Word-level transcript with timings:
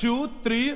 two, 0.00 0.30
three. 0.42 0.70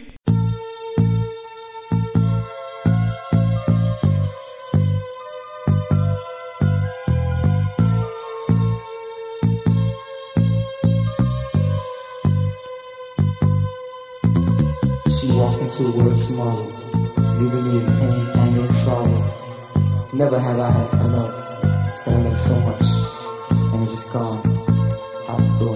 She 15.08 15.32
walked 15.32 15.62
into 15.62 15.88
work 15.96 16.20
tomorrow, 16.20 16.68
leaving 17.40 17.64
me 17.64 17.80
in 17.80 17.86
pain 17.96 18.28
and 18.36 18.58
in 18.58 18.68
sorrow. 18.74 19.24
Never 20.12 20.38
have 20.38 20.60
I 20.60 20.70
had 20.70 20.92
enough, 21.06 21.34
but 22.04 22.12
I 22.12 22.18
love 22.18 22.36
so 22.36 22.56
much, 22.68 22.88
and 23.72 23.88
it 23.88 23.94
is 23.94 24.04
gone 24.12 24.36
out 25.30 25.40
the 25.40 25.56
door. 25.60 25.73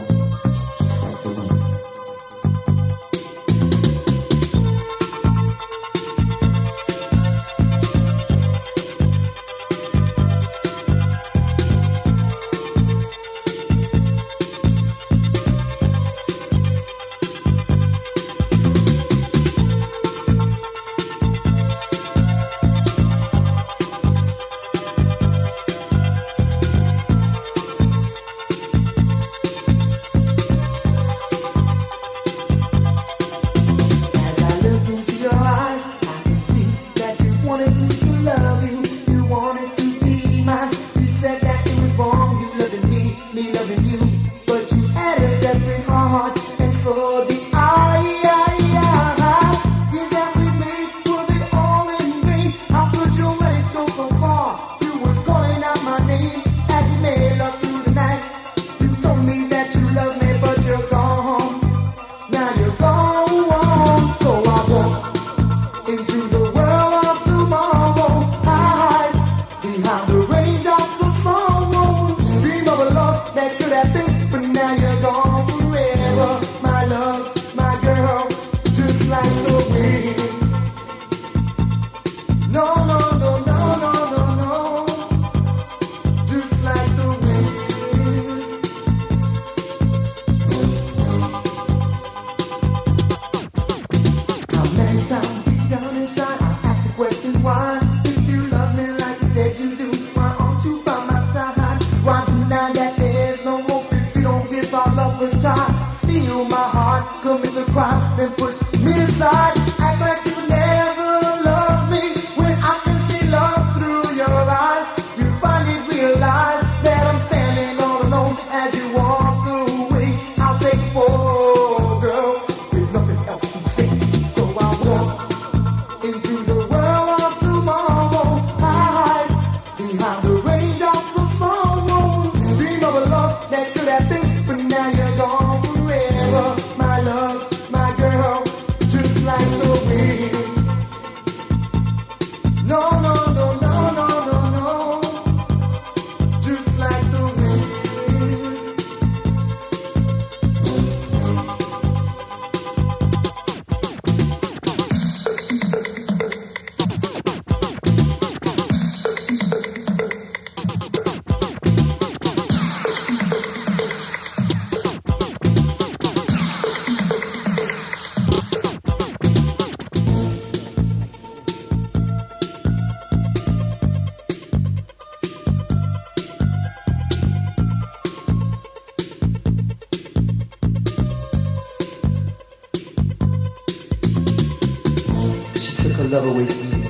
love 186.08 186.24
away 186.24 186.46
from 186.46 186.70
me. 186.70 186.86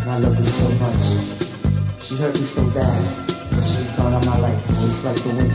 And 0.00 0.10
I 0.10 0.18
love 0.18 0.36
her 0.36 0.44
so 0.44 0.68
much. 0.84 2.02
She 2.02 2.16
hurt 2.16 2.38
me 2.38 2.44
so 2.44 2.62
bad 2.74 3.28
but 3.58 3.64
she's 3.64 3.90
gone 3.96 4.12
on 4.12 4.24
my 4.26 4.38
life 4.38 4.64
It's 4.84 5.04
like 5.04 5.16
the 5.22 5.30
wind. 5.36 5.52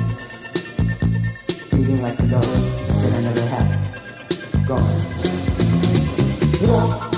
Feeling 1.71 2.01
like 2.01 2.19
a 2.19 2.23
lover 2.23 2.59
that 2.99 3.13
I 3.15 3.21
never 3.21 3.45
had. 3.47 3.67
Gone. 4.67 5.01
Walk. 6.67 7.12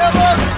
Never. 0.00 0.49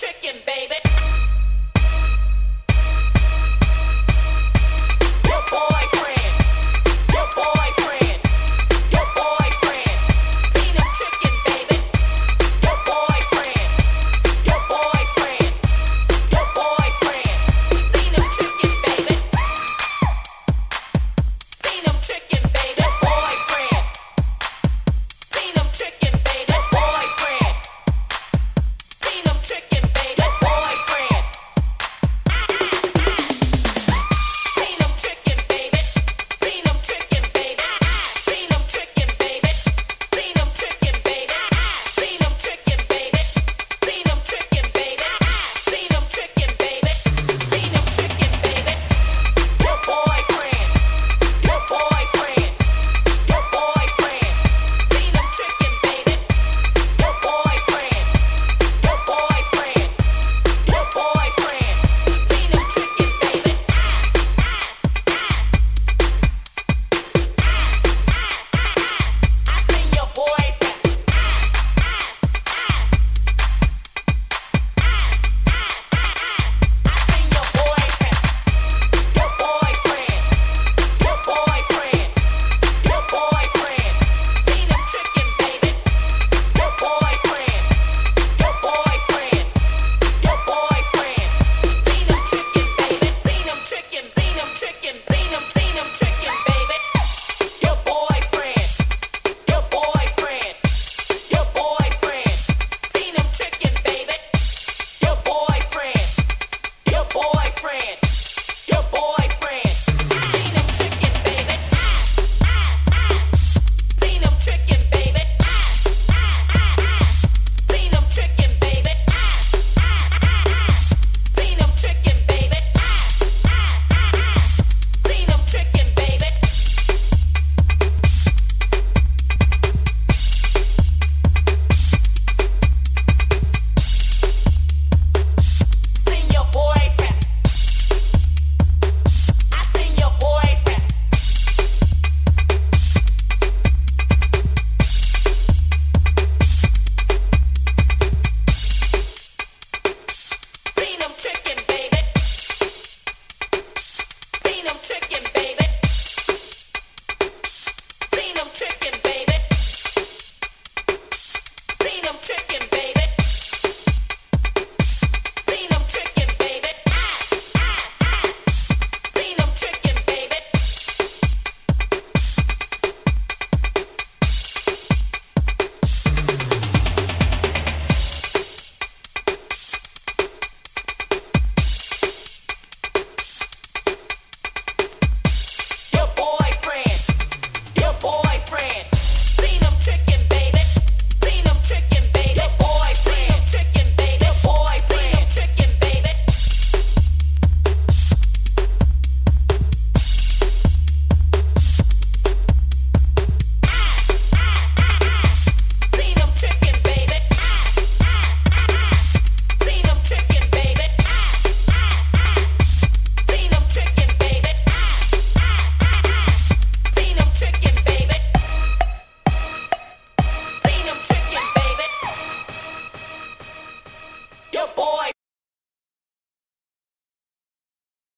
chicken, 0.00 0.36
baby. 0.46 1.07